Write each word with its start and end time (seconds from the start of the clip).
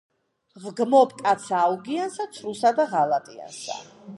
ვგმობ 0.63 1.13
კაცსა 1.19 1.59
აუგიანსა, 1.65 2.27
ცრუსა 2.39 2.73
და 2.81 2.87
ღალატიანსა; 2.95 3.79